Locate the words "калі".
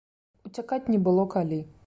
1.37-1.63